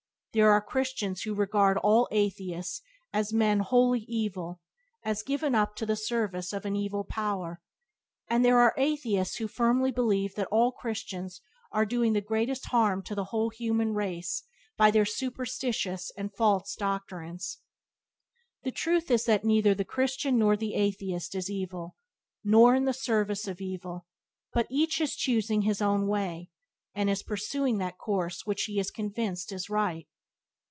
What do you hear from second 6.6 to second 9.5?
an evil power; and there are Atheists who